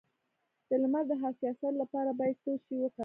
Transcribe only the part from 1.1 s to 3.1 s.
حساسیت لپاره باید څه شی وکاروم؟